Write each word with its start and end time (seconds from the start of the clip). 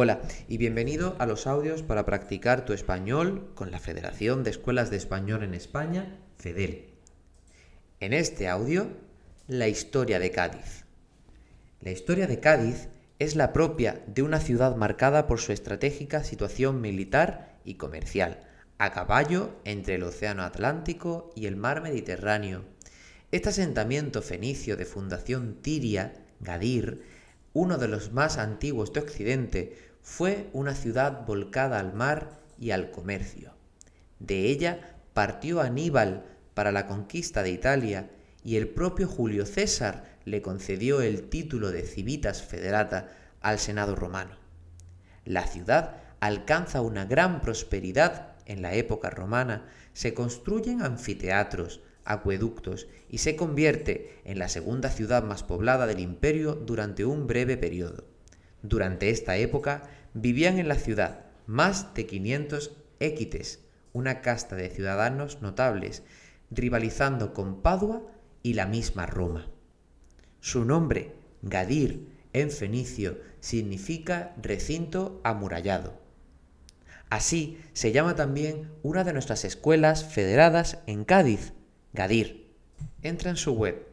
Hola 0.00 0.20
y 0.46 0.58
bienvenido 0.58 1.16
a 1.18 1.26
los 1.26 1.48
audios 1.48 1.82
para 1.82 2.06
practicar 2.06 2.64
tu 2.64 2.72
español 2.72 3.50
con 3.56 3.72
la 3.72 3.80
Federación 3.80 4.44
de 4.44 4.50
Escuelas 4.50 4.90
de 4.90 4.96
Español 4.96 5.42
en 5.42 5.54
España, 5.54 6.20
FEDEL. 6.36 6.94
En 7.98 8.12
este 8.12 8.46
audio, 8.48 8.92
la 9.48 9.66
historia 9.66 10.20
de 10.20 10.30
Cádiz. 10.30 10.84
La 11.80 11.90
historia 11.90 12.28
de 12.28 12.38
Cádiz 12.38 12.90
es 13.18 13.34
la 13.34 13.52
propia 13.52 14.00
de 14.06 14.22
una 14.22 14.38
ciudad 14.38 14.76
marcada 14.76 15.26
por 15.26 15.40
su 15.40 15.50
estratégica 15.50 16.22
situación 16.22 16.80
militar 16.80 17.58
y 17.64 17.74
comercial, 17.74 18.46
a 18.78 18.92
caballo 18.92 19.50
entre 19.64 19.96
el 19.96 20.04
Océano 20.04 20.44
Atlántico 20.44 21.32
y 21.34 21.46
el 21.46 21.56
Mar 21.56 21.82
Mediterráneo. 21.82 22.62
Este 23.32 23.48
asentamiento 23.48 24.22
fenicio 24.22 24.76
de 24.76 24.84
fundación 24.84 25.56
tiria, 25.60 26.12
Gadir, 26.38 27.02
uno 27.52 27.78
de 27.78 27.88
los 27.88 28.12
más 28.12 28.38
antiguos 28.38 28.92
de 28.92 29.00
Occidente, 29.00 29.87
fue 30.02 30.48
una 30.52 30.74
ciudad 30.74 31.26
volcada 31.26 31.78
al 31.78 31.92
mar 31.92 32.40
y 32.58 32.70
al 32.70 32.90
comercio. 32.90 33.52
De 34.18 34.46
ella 34.46 34.96
partió 35.14 35.60
Aníbal 35.60 36.24
para 36.54 36.72
la 36.72 36.86
conquista 36.86 37.42
de 37.42 37.50
Italia 37.50 38.10
y 38.44 38.56
el 38.56 38.68
propio 38.68 39.06
Julio 39.08 39.46
César 39.46 40.16
le 40.24 40.42
concedió 40.42 41.00
el 41.00 41.28
título 41.28 41.70
de 41.70 41.82
Civitas 41.82 42.42
Federata 42.42 43.08
al 43.40 43.58
Senado 43.58 43.94
romano. 43.94 44.36
La 45.24 45.46
ciudad 45.46 45.96
alcanza 46.20 46.80
una 46.80 47.04
gran 47.04 47.40
prosperidad 47.40 48.36
en 48.46 48.62
la 48.62 48.74
época 48.74 49.10
romana, 49.10 49.66
se 49.92 50.14
construyen 50.14 50.82
anfiteatros, 50.82 51.80
acueductos 52.04 52.88
y 53.08 53.18
se 53.18 53.36
convierte 53.36 54.20
en 54.24 54.38
la 54.38 54.48
segunda 54.48 54.88
ciudad 54.88 55.22
más 55.22 55.42
poblada 55.42 55.86
del 55.86 56.00
imperio 56.00 56.54
durante 56.54 57.04
un 57.04 57.26
breve 57.26 57.56
periodo. 57.56 58.04
Durante 58.62 59.10
esta 59.10 59.36
época 59.36 59.82
vivían 60.14 60.58
en 60.58 60.68
la 60.68 60.76
ciudad 60.76 61.26
más 61.46 61.94
de 61.94 62.06
500 62.06 62.72
équites, 63.00 63.60
una 63.92 64.20
casta 64.20 64.56
de 64.56 64.68
ciudadanos 64.68 65.40
notables, 65.42 66.02
rivalizando 66.50 67.32
con 67.34 67.62
Padua 67.62 68.02
y 68.42 68.54
la 68.54 68.66
misma 68.66 69.06
Roma. 69.06 69.48
Su 70.40 70.64
nombre, 70.64 71.14
Gadir, 71.42 72.08
en 72.32 72.50
fenicio, 72.50 73.18
significa 73.40 74.34
recinto 74.40 75.20
amurallado. 75.24 76.00
Así 77.10 77.58
se 77.72 77.92
llama 77.92 78.14
también 78.14 78.70
una 78.82 79.04
de 79.04 79.12
nuestras 79.12 79.44
escuelas 79.44 80.04
federadas 80.04 80.78
en 80.86 81.04
Cádiz, 81.04 81.54
Gadir. 81.92 82.52
Entra 83.02 83.30
en 83.30 83.36
su 83.36 83.54
web, 83.54 83.86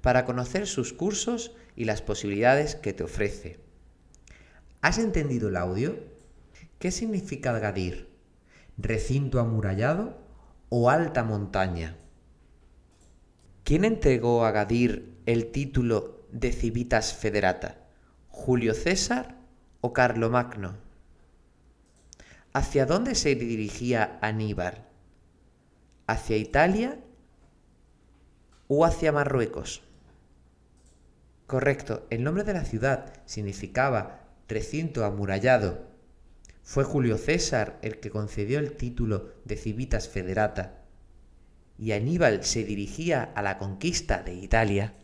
para 0.00 0.24
conocer 0.24 0.66
sus 0.66 0.92
cursos 0.92 1.52
y 1.76 1.84
las 1.84 2.02
posibilidades 2.02 2.74
que 2.74 2.92
te 2.92 3.04
ofrece. 3.04 3.58
¿Has 4.80 4.98
entendido 4.98 5.48
el 5.48 5.56
audio? 5.56 5.96
¿Qué 6.78 6.90
significa 6.90 7.58
Gadir? 7.58 8.08
¿Recinto 8.76 9.40
amurallado 9.40 10.18
o 10.68 10.90
alta 10.90 11.24
montaña? 11.24 11.96
¿Quién 13.64 13.84
entregó 13.84 14.44
a 14.44 14.52
Gadir 14.52 15.16
el 15.26 15.50
título 15.50 16.26
de 16.30 16.52
Civitas 16.52 17.14
Federata? 17.14 17.88
¿Julio 18.28 18.74
César 18.74 19.36
o 19.80 19.92
Carlomagno? 19.92 20.76
¿Hacia 22.52 22.86
dónde 22.86 23.14
se 23.14 23.34
dirigía 23.34 24.18
Aníbal? 24.22 24.86
¿Hacia 26.06 26.36
Italia 26.36 26.98
o 28.68 28.84
hacia 28.84 29.12
Marruecos? 29.12 29.82
Correcto, 31.46 32.06
el 32.10 32.22
nombre 32.22 32.44
de 32.44 32.52
la 32.52 32.64
ciudad 32.64 33.14
significaba 33.24 34.20
recinto 34.48 35.04
amurallado. 35.04 35.86
Fue 36.62 36.84
Julio 36.84 37.16
César 37.16 37.78
el 37.82 38.00
que 38.00 38.10
concedió 38.10 38.58
el 38.58 38.72
título 38.72 39.32
de 39.44 39.56
Civitas 39.56 40.08
Federata, 40.08 40.84
y 41.78 41.92
Aníbal 41.92 42.44
se 42.44 42.64
dirigía 42.64 43.22
a 43.34 43.42
la 43.42 43.56
conquista 43.56 44.22
de 44.22 44.34
Italia 44.34 44.94